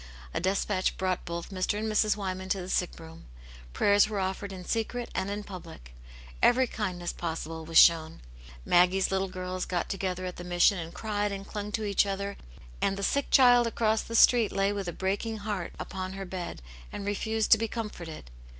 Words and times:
A 0.33 0.39
despatch 0.39 0.97
brought 0.97 1.25
both 1.25 1.51
Mr. 1.51 1.77
and 1.77 1.87
Mrs. 1.87 2.15
Wyman 2.17 2.49
to 2.49 2.57
the 2.59 2.69
sick 2.69 2.99
room, 2.99 3.25
prayers 3.71 4.09
were 4.09 4.17
offered 4.19 4.51
in 4.51 4.65
secret 4.65 5.11
and 5.13 5.29
in 5.29 5.43
public, 5.43 5.93
every 6.41 6.65
kindness 6.65 7.13
possible 7.13 7.65
was 7.65 7.77
shown, 7.77 8.19
Maggie's 8.65 9.11
little 9.11 9.27
girls 9.27 9.63
got 9.65 9.89
together 9.89 10.25
at 10.25 10.37
the 10.37 10.43
Mission 10.43 10.79
and 10.79 10.91
cried 10.91 11.31
and 11.31 11.45
clung 11.47 11.71
to 11.73 11.83
each 11.85 12.07
other, 12.07 12.35
and 12.81 12.97
the 12.97 13.03
sick 13.03 13.29
child 13.29 13.67
across 13.67 14.01
the 14.01 14.15
street 14.15 14.51
lay 14.51 14.73
with 14.73 14.87
a 14.87 14.91
breaking 14.91 15.37
heart 15.37 15.71
upon 15.77 16.13
her 16.13 16.25
bed 16.25 16.63
and 16.91 17.05
refused 17.05 17.51
to 17.51 17.59
be 17.59 17.67
comforted. 17.67 18.31